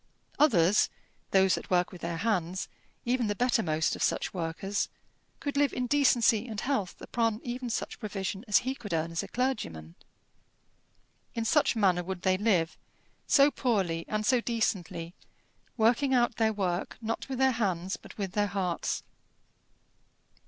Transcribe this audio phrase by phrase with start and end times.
[0.39, 0.89] Others,
[1.29, 2.67] those that work with their hands,
[3.05, 4.89] even the bettermost of such workers
[5.39, 9.21] could live in decency and health upon even such provision as he could earn as
[9.21, 9.93] a clergyman.
[11.35, 12.79] In such manner would they live,
[13.27, 15.13] so poorly and so decently,
[15.77, 19.03] working out their work, not with their hands but with their hearts.